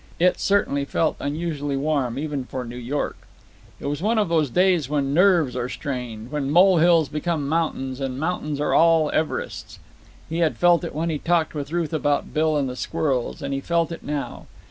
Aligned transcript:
It 0.19 0.39
certainly 0.39 0.83
felt 0.83 1.15
unusually 1.19 1.77
warm 1.77 2.17
even 2.17 2.43
for 2.45 2.65
New 2.65 2.75
York. 2.75 3.17
It 3.79 3.85
was 3.85 4.01
one 4.01 4.17
of 4.17 4.29
those 4.29 4.49
days 4.49 4.89
when 4.89 5.13
nerves 5.13 5.55
are 5.55 5.69
strained, 5.69 6.31
when 6.31 6.49
molehills 6.49 7.07
become 7.07 7.47
mountains, 7.47 7.99
and 8.01 8.19
mountains 8.19 8.59
are 8.59 8.73
all 8.73 9.11
Everests. 9.11 9.77
He 10.27 10.39
had 10.39 10.57
felt 10.57 10.83
it 10.83 10.95
when 10.95 11.11
he 11.11 11.19
talked 11.19 11.53
with 11.53 11.71
Ruth 11.71 11.93
about 11.93 12.33
Bill 12.33 12.57
and 12.57 12.67
the 12.67 12.75
squirrels, 12.75 13.43
and 13.43 13.53
he 13.53 13.61
felt 13.61 13.91
it 13.91 14.01
now. 14.01 14.47